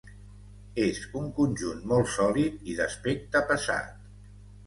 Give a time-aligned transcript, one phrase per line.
[0.85, 3.93] És un conjunt molt sòlid i d'aspecte pesat.